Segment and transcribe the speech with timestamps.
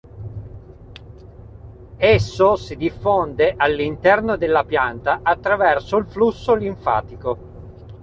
[1.99, 7.37] Esso si diffonde all'interno della pianta attraverso il flusso linfatico.